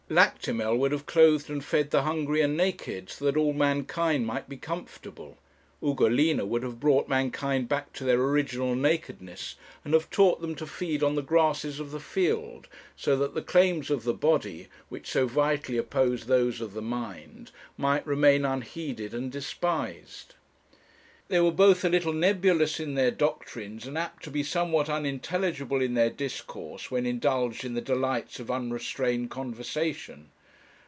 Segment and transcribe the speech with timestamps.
[0.13, 4.49] Lactimel would have clothed and fed the hungry and naked, so that all mankind might
[4.49, 5.37] be comfortable.
[5.81, 10.67] Ugolina would have brought mankind back to their original nakedness, and have taught them to
[10.67, 12.67] feed on the grasses of the field,
[12.97, 17.51] so that the claims of the body, which so vitally oppose those of the mind,
[17.77, 20.33] might remain unheeded and despised.
[21.29, 25.79] They were both a little nebulous in their doctrines, and apt to be somewhat unintelligible
[25.81, 30.27] in their discourse, when indulged in the delights of unrestrained conversation.